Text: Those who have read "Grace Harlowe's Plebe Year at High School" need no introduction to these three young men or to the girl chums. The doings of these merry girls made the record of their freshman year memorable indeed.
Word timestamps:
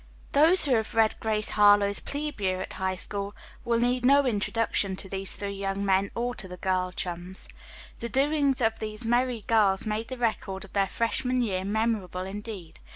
Those 0.31 0.65
who 0.65 0.73
have 0.73 0.95
read 0.95 1.13
"Grace 1.19 1.51
Harlowe's 1.51 1.99
Plebe 1.99 2.41
Year 2.41 2.59
at 2.59 2.73
High 2.73 2.95
School" 2.95 3.35
need 3.67 4.03
no 4.03 4.25
introduction 4.25 4.95
to 4.95 5.07
these 5.07 5.35
three 5.35 5.53
young 5.53 5.85
men 5.85 6.09
or 6.15 6.33
to 6.33 6.47
the 6.47 6.57
girl 6.57 6.91
chums. 6.91 7.47
The 7.99 8.09
doings 8.09 8.61
of 8.61 8.79
these 8.79 9.05
merry 9.05 9.41
girls 9.45 9.85
made 9.85 10.07
the 10.07 10.17
record 10.17 10.65
of 10.65 10.73
their 10.73 10.87
freshman 10.87 11.43
year 11.43 11.63
memorable 11.63 12.21
indeed. 12.23 12.79